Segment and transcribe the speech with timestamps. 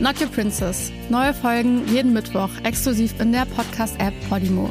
[0.00, 0.90] Not Your Princess.
[1.10, 4.70] Neue Folgen jeden Mittwoch exklusiv in der Podcast-App Podimo.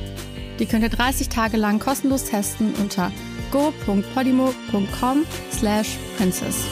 [0.57, 3.11] Die könnt ihr 30 Tage lang kostenlos testen unter
[3.51, 6.65] go.podimo.com slash princess.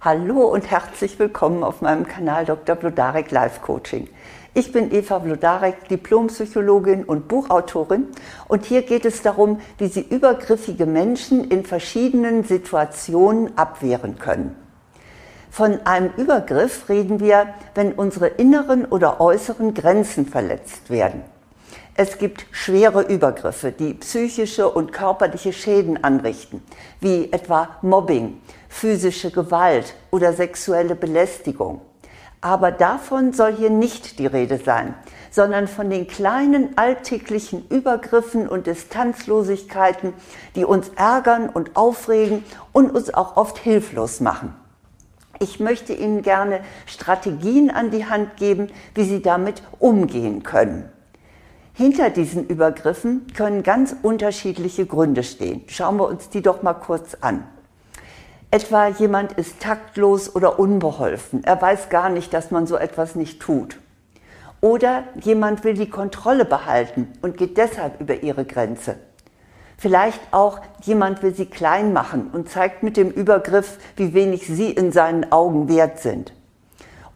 [0.00, 2.74] Hallo und herzlich willkommen auf meinem Kanal Dr.
[2.74, 4.08] Blodarek Life Coaching.
[4.58, 8.06] Ich bin Eva Blodarek, Diplompsychologin und Buchautorin
[8.48, 14.56] und hier geht es darum, wie Sie übergriffige Menschen in verschiedenen Situationen abwehren können.
[15.50, 21.20] Von einem Übergriff reden wir, wenn unsere inneren oder äußeren Grenzen verletzt werden.
[21.94, 26.62] Es gibt schwere Übergriffe, die psychische und körperliche Schäden anrichten,
[27.00, 31.82] wie etwa Mobbing, physische Gewalt oder sexuelle Belästigung.
[32.46, 34.94] Aber davon soll hier nicht die Rede sein,
[35.32, 40.12] sondern von den kleinen alltäglichen Übergriffen und Distanzlosigkeiten,
[40.54, 44.54] die uns ärgern und aufregen und uns auch oft hilflos machen.
[45.40, 50.88] Ich möchte Ihnen gerne Strategien an die Hand geben, wie Sie damit umgehen können.
[51.72, 55.64] Hinter diesen Übergriffen können ganz unterschiedliche Gründe stehen.
[55.66, 57.42] Schauen wir uns die doch mal kurz an.
[58.50, 61.42] Etwa jemand ist taktlos oder unbeholfen.
[61.44, 63.78] Er weiß gar nicht, dass man so etwas nicht tut.
[64.60, 68.96] Oder jemand will die Kontrolle behalten und geht deshalb über ihre Grenze.
[69.78, 74.70] Vielleicht auch jemand will sie klein machen und zeigt mit dem Übergriff, wie wenig sie
[74.70, 76.32] in seinen Augen wert sind.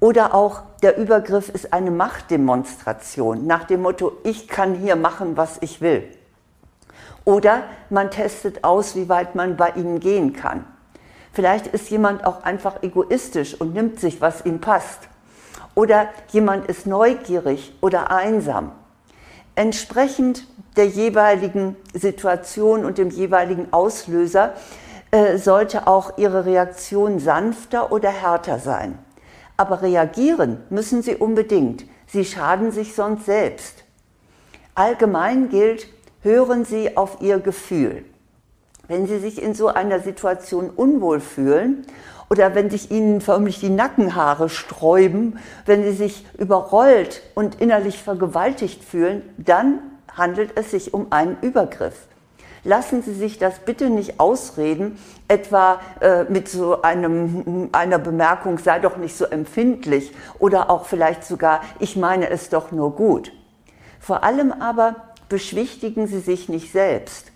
[0.00, 5.58] Oder auch der Übergriff ist eine Machtdemonstration nach dem Motto, ich kann hier machen, was
[5.60, 6.04] ich will.
[7.24, 10.64] Oder man testet aus, wie weit man bei ihnen gehen kann.
[11.32, 15.08] Vielleicht ist jemand auch einfach egoistisch und nimmt sich, was ihm passt.
[15.74, 18.72] Oder jemand ist neugierig oder einsam.
[19.54, 20.46] Entsprechend
[20.76, 24.54] der jeweiligen Situation und dem jeweiligen Auslöser
[25.10, 28.98] äh, sollte auch Ihre Reaktion sanfter oder härter sein.
[29.56, 31.84] Aber reagieren müssen Sie unbedingt.
[32.06, 33.84] Sie schaden sich sonst selbst.
[34.74, 35.88] Allgemein gilt,
[36.22, 38.04] hören Sie auf Ihr Gefühl.
[38.90, 41.86] Wenn Sie sich in so einer Situation unwohl fühlen
[42.28, 48.82] oder wenn sich Ihnen förmlich die Nackenhaare sträuben, wenn Sie sich überrollt und innerlich vergewaltigt
[48.82, 49.78] fühlen, dann
[50.16, 52.08] handelt es sich um einen Übergriff.
[52.64, 54.98] Lassen Sie sich das bitte nicht ausreden,
[55.28, 61.22] etwa äh, mit so einem, einer Bemerkung, sei doch nicht so empfindlich oder auch vielleicht
[61.22, 63.30] sogar, ich meine es doch nur gut.
[64.00, 64.96] Vor allem aber
[65.28, 67.30] beschwichtigen Sie sich nicht selbst.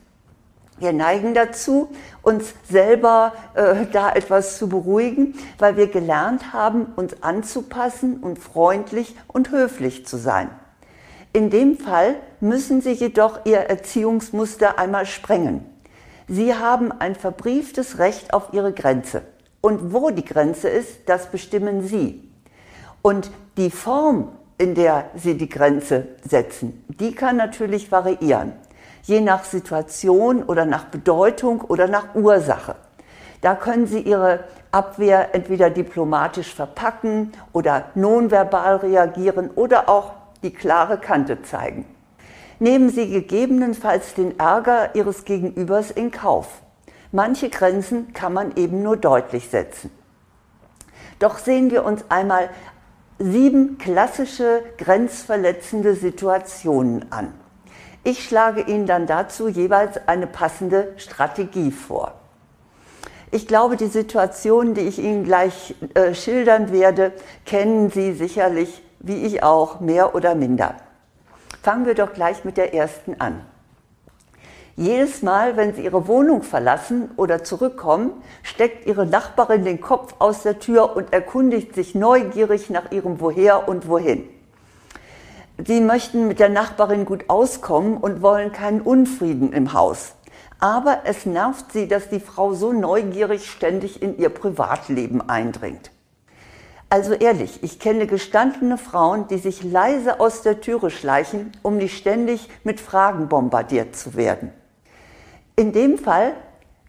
[0.78, 1.88] Wir neigen dazu,
[2.22, 9.14] uns selber äh, da etwas zu beruhigen, weil wir gelernt haben, uns anzupassen und freundlich
[9.28, 10.50] und höflich zu sein.
[11.32, 15.64] In dem Fall müssen Sie jedoch Ihr Erziehungsmuster einmal sprengen.
[16.26, 19.22] Sie haben ein verbrieftes Recht auf Ihre Grenze.
[19.60, 22.28] Und wo die Grenze ist, das bestimmen Sie.
[23.02, 28.52] Und die Form, in der Sie die Grenze setzen, die kann natürlich variieren,
[29.04, 32.74] je nach Situation oder nach Bedeutung oder nach Ursache.
[33.40, 40.12] Da können Sie Ihre Abwehr entweder diplomatisch verpacken oder nonverbal reagieren oder auch
[40.42, 41.84] die klare Kante zeigen.
[42.58, 46.62] Nehmen Sie gegebenenfalls den Ärger Ihres Gegenübers in Kauf.
[47.12, 49.90] Manche Grenzen kann man eben nur deutlich setzen.
[51.18, 52.48] Doch sehen wir uns einmal
[53.18, 57.32] sieben klassische grenzverletzende Situationen an.
[58.04, 62.12] Ich schlage Ihnen dann dazu jeweils eine passende Strategie vor.
[63.30, 67.12] Ich glaube, die Situationen, die ich Ihnen gleich äh, schildern werde,
[67.44, 70.74] kennen Sie sicherlich wie ich auch, mehr oder minder.
[71.62, 73.40] Fangen wir doch gleich mit der ersten an.
[74.76, 78.10] Jedes Mal, wenn Sie Ihre Wohnung verlassen oder zurückkommen,
[78.42, 83.68] steckt Ihre Nachbarin den Kopf aus der Tür und erkundigt sich neugierig nach Ihrem Woher
[83.68, 84.28] und Wohin.
[85.56, 90.14] Sie möchten mit der Nachbarin gut auskommen und wollen keinen Unfrieden im Haus.
[90.58, 95.90] Aber es nervt Sie, dass die Frau so neugierig ständig in Ihr Privatleben eindringt.
[96.90, 101.96] Also ehrlich, ich kenne gestandene Frauen, die sich leise aus der Türe schleichen, um nicht
[101.96, 104.52] ständig mit Fragen bombardiert zu werden.
[105.56, 106.34] In dem Fall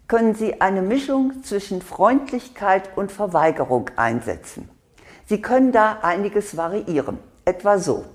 [0.07, 4.69] können Sie eine Mischung zwischen Freundlichkeit und Verweigerung einsetzen.
[5.25, 7.19] Sie können da einiges variieren.
[7.45, 8.05] etwa so.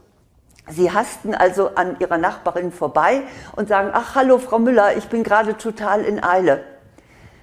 [0.71, 3.23] Sie hasten also an ihrer Nachbarin vorbei
[3.57, 6.65] und sagen, ach hallo Frau Müller, ich bin gerade total in Eile.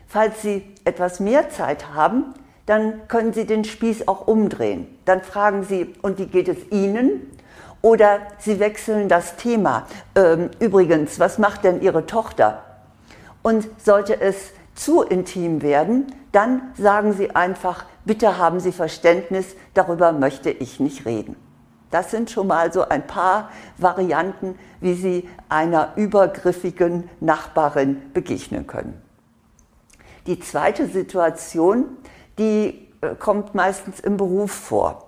[0.07, 2.33] Falls Sie etwas mehr Zeit haben,
[2.65, 4.87] dann können Sie den Spieß auch umdrehen.
[5.05, 7.31] Dann fragen Sie, und wie geht es Ihnen?
[7.81, 9.87] Oder Sie wechseln das Thema.
[10.15, 12.63] Ähm, übrigens, was macht denn Ihre Tochter?
[13.41, 20.11] Und sollte es zu intim werden, dann sagen Sie einfach, bitte haben Sie Verständnis, darüber
[20.11, 21.35] möchte ich nicht reden.
[21.91, 29.01] Das sind schon mal so ein paar Varianten, wie Sie einer übergriffigen Nachbarin begegnen können.
[30.25, 31.85] Die zweite Situation,
[32.37, 35.07] die äh, kommt meistens im Beruf vor.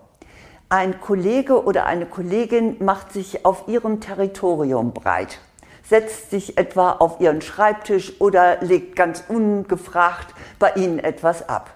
[0.70, 5.40] Ein Kollege oder eine Kollegin macht sich auf ihrem Territorium breit,
[5.84, 11.72] setzt sich etwa auf ihren Schreibtisch oder legt ganz ungefragt bei Ihnen etwas ab.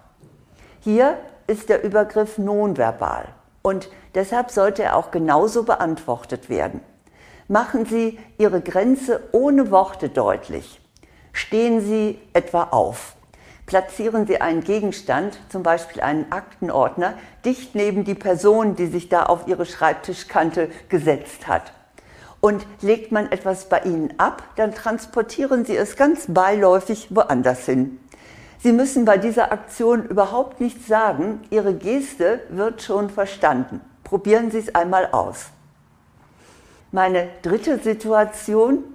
[0.79, 1.17] Hier
[1.47, 3.27] ist der Übergriff nonverbal
[3.63, 6.81] und deshalb sollte er auch genauso beantwortet werden.
[7.47, 10.79] Machen Sie Ihre Grenze ohne Worte deutlich.
[11.31, 13.15] Stehen Sie etwa auf.
[13.65, 17.15] Platzieren Sie einen Gegenstand, zum Beispiel einen Aktenordner,
[17.45, 21.71] dicht neben die Person, die sich da auf Ihre Schreibtischkante gesetzt hat.
[22.41, 27.99] Und legt man etwas bei Ihnen ab, dann transportieren Sie es ganz beiläufig woanders hin.
[28.63, 31.41] Sie müssen bei dieser Aktion überhaupt nichts sagen.
[31.49, 33.81] Ihre Geste wird schon verstanden.
[34.05, 35.47] Probieren Sie es einmal aus.
[36.93, 38.85] Meine dritte Situation,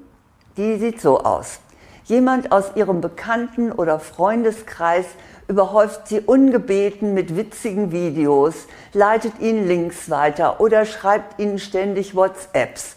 [0.56, 1.60] die sieht so aus.
[2.04, 5.04] Jemand aus Ihrem Bekannten- oder Freundeskreis
[5.48, 8.54] überhäuft Sie ungebeten mit witzigen Videos,
[8.94, 12.96] leitet Ihnen Links weiter oder schreibt Ihnen ständig WhatsApps.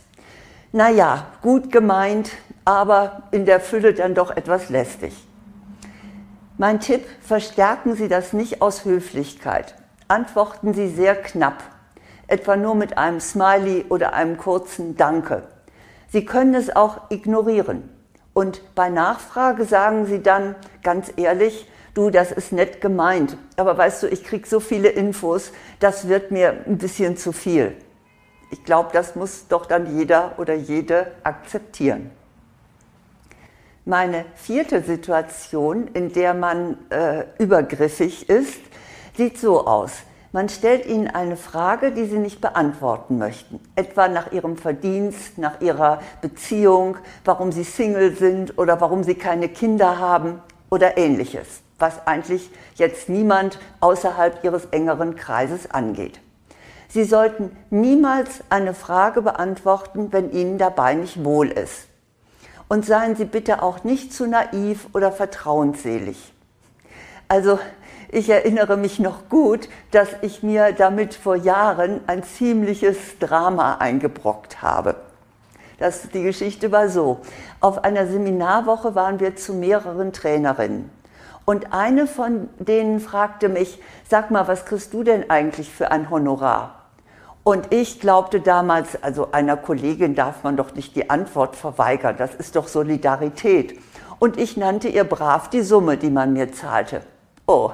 [0.71, 2.31] Naja, gut gemeint,
[2.63, 5.11] aber in der Fülle dann doch etwas lästig.
[6.61, 9.73] Mein Tipp, verstärken Sie das nicht aus Höflichkeit.
[10.07, 11.63] Antworten Sie sehr knapp,
[12.27, 15.41] etwa nur mit einem Smiley oder einem kurzen Danke.
[16.09, 17.89] Sie können es auch ignorieren.
[18.35, 20.53] Und bei Nachfrage sagen Sie dann
[20.83, 25.53] ganz ehrlich, du, das ist nett gemeint, aber weißt du, ich kriege so viele Infos,
[25.79, 27.75] das wird mir ein bisschen zu viel.
[28.51, 32.11] Ich glaube, das muss doch dann jeder oder jede akzeptieren.
[33.85, 38.59] Meine vierte Situation, in der man äh, übergriffig ist,
[39.17, 39.91] sieht so aus.
[40.33, 43.59] Man stellt ihnen eine Frage, die sie nicht beantworten möchten.
[43.75, 49.49] Etwa nach ihrem Verdienst, nach ihrer Beziehung, warum sie Single sind oder warum sie keine
[49.49, 56.21] Kinder haben oder ähnliches, was eigentlich jetzt niemand außerhalb ihres engeren Kreises angeht.
[56.87, 61.87] Sie sollten niemals eine Frage beantworten, wenn Ihnen dabei nicht wohl ist.
[62.71, 66.31] Und seien Sie bitte auch nicht zu naiv oder vertrauensselig.
[67.27, 67.59] Also
[68.09, 74.61] ich erinnere mich noch gut, dass ich mir damit vor Jahren ein ziemliches Drama eingebrockt
[74.61, 74.95] habe.
[75.79, 77.19] Das, die Geschichte war so.
[77.59, 80.89] Auf einer Seminarwoche waren wir zu mehreren Trainerinnen.
[81.43, 86.09] Und eine von denen fragte mich, sag mal, was kriegst du denn eigentlich für ein
[86.09, 86.80] Honorar?
[87.43, 92.35] Und ich glaubte damals, also einer Kollegin darf man doch nicht die Antwort verweigern, das
[92.35, 93.79] ist doch Solidarität.
[94.19, 97.01] Und ich nannte ihr brav die Summe, die man mir zahlte.
[97.47, 97.71] Oh,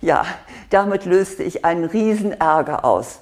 [0.00, 0.24] ja,
[0.70, 3.20] damit löste ich einen riesen Ärger aus.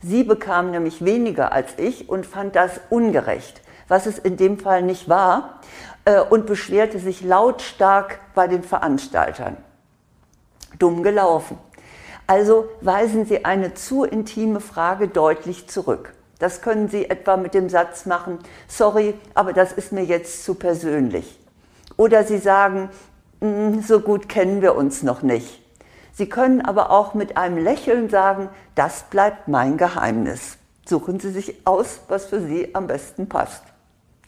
[0.00, 4.82] Sie bekam nämlich weniger als ich und fand das ungerecht, was es in dem Fall
[4.82, 5.60] nicht war,
[6.04, 9.56] äh, und beschwerte sich lautstark bei den Veranstaltern.
[10.78, 11.58] Dumm gelaufen.
[12.26, 16.14] Also weisen Sie eine zu intime Frage deutlich zurück.
[16.38, 20.54] Das können Sie etwa mit dem Satz machen, sorry, aber das ist mir jetzt zu
[20.54, 21.38] persönlich.
[21.96, 22.90] Oder Sie sagen,
[23.40, 25.62] mm, so gut kennen wir uns noch nicht.
[26.12, 30.58] Sie können aber auch mit einem Lächeln sagen, das bleibt mein Geheimnis.
[30.84, 33.62] Suchen Sie sich aus, was für Sie am besten passt.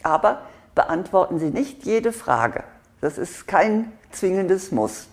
[0.01, 0.41] Aber
[0.73, 2.63] beantworten Sie nicht jede Frage.
[3.01, 5.07] Das ist kein zwingendes Muss.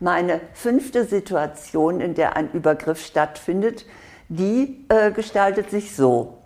[0.00, 3.84] Meine fünfte Situation, in der ein Übergriff stattfindet,
[4.28, 6.38] die äh, gestaltet sich so.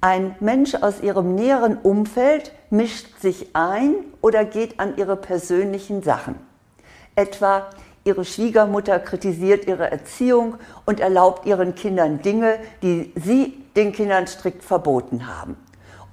[0.00, 6.36] Ein Mensch aus ihrem näheren Umfeld mischt sich ein oder geht an ihre persönlichen Sachen.
[7.14, 7.70] Etwa
[8.04, 14.62] ihre Schwiegermutter kritisiert ihre Erziehung und erlaubt ihren Kindern Dinge, die sie den Kindern strikt
[14.62, 15.56] verboten haben.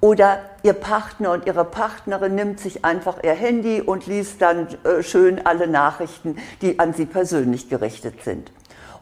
[0.01, 5.03] Oder ihr Partner und ihre Partnerin nimmt sich einfach ihr Handy und liest dann äh,
[5.03, 8.51] schön alle Nachrichten, die an sie persönlich gerichtet sind.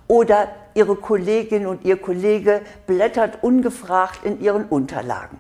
[0.08, 5.40] Oder ihre Kollegin und ihr Kollege blättert ungefragt in ihren Unterlagen.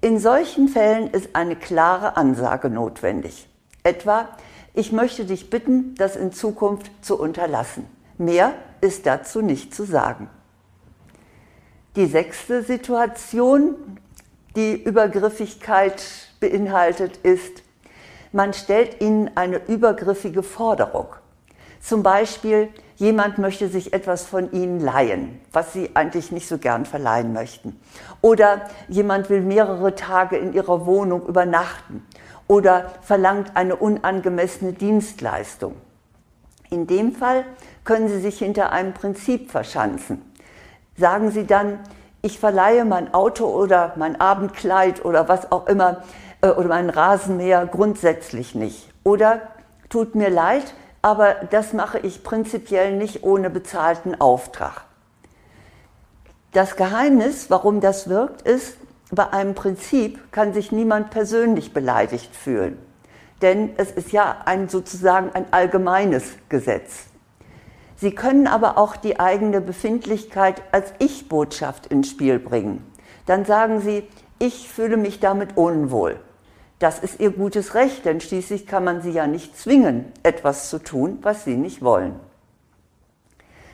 [0.00, 3.48] In solchen Fällen ist eine klare Ansage notwendig.
[3.84, 4.28] Etwa,
[4.74, 7.86] ich möchte dich bitten, das in Zukunft zu unterlassen.
[8.18, 10.28] Mehr ist dazu nicht zu sagen.
[11.94, 13.74] Die sechste Situation,
[14.56, 16.02] die Übergriffigkeit
[16.40, 17.62] beinhaltet, ist,
[18.32, 21.08] man stellt ihnen eine übergriffige Forderung.
[21.80, 26.86] Zum Beispiel, jemand möchte sich etwas von ihnen leihen, was sie eigentlich nicht so gern
[26.86, 27.80] verleihen möchten.
[28.20, 32.06] Oder jemand will mehrere Tage in ihrer Wohnung übernachten
[32.46, 35.74] oder verlangt eine unangemessene Dienstleistung.
[36.70, 37.44] In dem Fall
[37.84, 40.22] können Sie sich hinter einem Prinzip verschanzen.
[40.96, 41.80] Sagen Sie dann,
[42.22, 46.04] ich verleihe mein Auto oder mein Abendkleid oder was auch immer
[46.40, 48.88] äh, oder mein Rasenmäher grundsätzlich nicht.
[49.04, 49.42] Oder
[49.88, 54.84] tut mir leid, aber das mache ich prinzipiell nicht ohne bezahlten Auftrag.
[56.52, 58.76] Das Geheimnis, warum das wirkt, ist,
[59.10, 62.78] bei einem Prinzip kann sich niemand persönlich beleidigt fühlen.
[63.42, 67.06] Denn es ist ja ein, sozusagen ein allgemeines Gesetz.
[68.02, 72.84] Sie können aber auch die eigene Befindlichkeit als Ich-Botschaft ins Spiel bringen.
[73.26, 74.08] Dann sagen Sie,
[74.40, 76.18] ich fühle mich damit unwohl.
[76.80, 80.80] Das ist ihr gutes Recht, denn schließlich kann man sie ja nicht zwingen, etwas zu
[80.80, 82.18] tun, was sie nicht wollen.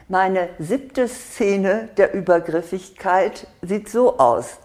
[0.08, 4.58] Meine siebte Szene der Übergriffigkeit sieht so aus.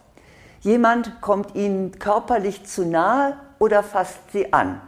[0.60, 4.82] Jemand kommt ihnen körperlich zu nahe oder fasst sie an.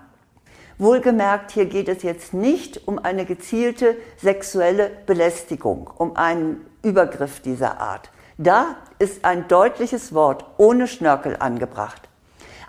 [0.78, 7.80] Wohlgemerkt, hier geht es jetzt nicht um eine gezielte sexuelle Belästigung, um einen Übergriff dieser
[7.80, 8.10] Art.
[8.38, 12.10] Da ist ein deutliches Wort ohne Schnörkel angebracht.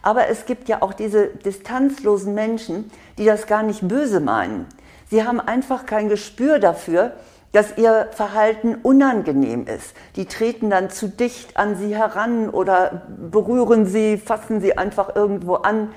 [0.03, 4.67] Aber es gibt ja auch diese distanzlosen Menschen, die das gar nicht böse meinen.
[5.11, 7.13] Sie haben einfach kein Gespür dafür,
[7.51, 9.95] dass ihr Verhalten unangenehm ist.
[10.15, 15.55] Die treten dann zu dicht an sie heran oder berühren sie, fassen sie einfach irgendwo
[15.55, 15.91] an.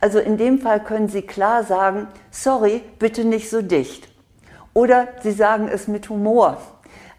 [0.00, 4.08] Also in dem Fall können sie klar sagen, sorry, bitte nicht so dicht.
[4.74, 6.58] Oder sie sagen es mit Humor.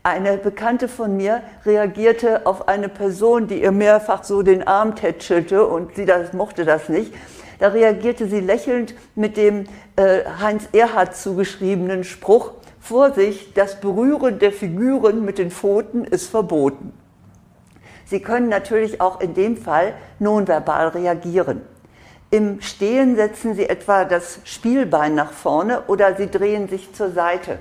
[0.01, 5.65] Eine Bekannte von mir reagierte auf eine Person, die ihr mehrfach so den Arm tätschelte
[5.65, 7.13] und sie das, mochte das nicht.
[7.59, 9.65] Da reagierte sie lächelnd mit dem
[9.97, 16.93] äh, Heinz Erhard zugeschriebenen Spruch, Vorsicht, das Berühren der Figuren mit den Pfoten ist verboten.
[18.05, 21.61] Sie können natürlich auch in dem Fall nonverbal reagieren.
[22.31, 27.59] Im Stehen setzen Sie etwa das Spielbein nach vorne oder Sie drehen sich zur Seite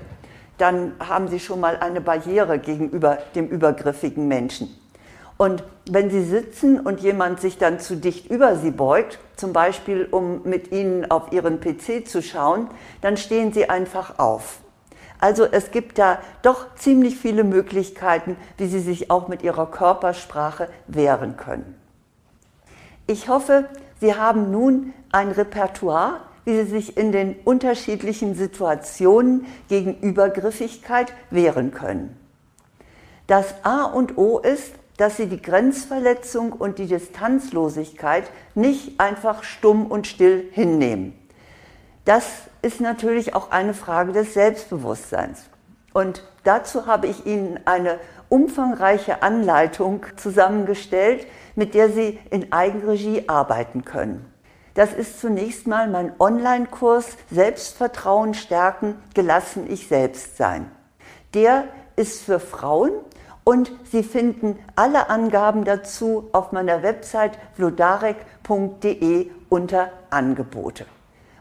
[0.59, 4.75] dann haben Sie schon mal eine Barriere gegenüber dem übergriffigen Menschen.
[5.37, 10.05] Und wenn Sie sitzen und jemand sich dann zu dicht über Sie beugt, zum Beispiel
[10.11, 12.69] um mit Ihnen auf Ihren PC zu schauen,
[13.01, 14.59] dann stehen Sie einfach auf.
[15.21, 20.67] Also es gibt da doch ziemlich viele Möglichkeiten, wie Sie sich auch mit Ihrer Körpersprache
[20.87, 21.75] wehren können.
[23.07, 23.65] Ich hoffe,
[23.99, 31.71] Sie haben nun ein Repertoire wie sie sich in den unterschiedlichen Situationen gegen Übergriffigkeit wehren
[31.71, 32.17] können.
[33.27, 39.85] Das A und O ist, dass sie die Grenzverletzung und die Distanzlosigkeit nicht einfach stumm
[39.85, 41.13] und still hinnehmen.
[42.03, 42.25] Das
[42.63, 45.45] ist natürlich auch eine Frage des Selbstbewusstseins.
[45.93, 47.99] Und dazu habe ich Ihnen eine
[48.29, 54.31] umfangreiche Anleitung zusammengestellt, mit der Sie in Eigenregie arbeiten können.
[54.75, 60.71] Das ist zunächst mal mein Online-Kurs Selbstvertrauen stärken, gelassen ich selbst sein.
[61.33, 62.91] Der ist für Frauen
[63.43, 70.85] und Sie finden alle Angaben dazu auf meiner Website vlodarek.de unter Angebote.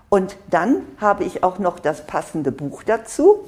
[0.08, 3.44] Und dann habe ich auch noch das passende Buch dazu.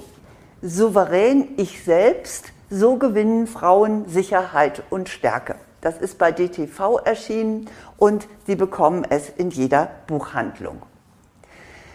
[0.60, 5.56] Souverän ich selbst, so gewinnen Frauen Sicherheit und Stärke.
[5.80, 10.82] Das ist bei DTV erschienen und Sie bekommen es in jeder Buchhandlung.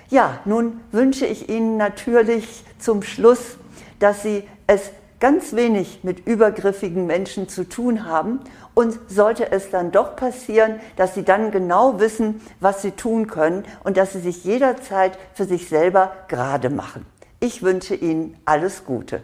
[0.10, 3.58] Ja, nun wünsche ich Ihnen natürlich zum Schluss,
[4.00, 8.42] dass Sie es ganz wenig mit übergriffigen Menschen zu tun haben
[8.74, 13.64] und sollte es dann doch passieren, dass Sie dann genau wissen, was Sie tun können
[13.84, 17.06] und dass Sie sich jederzeit für sich selber gerade machen.
[17.40, 19.24] Ich wünsche Ihnen alles Gute.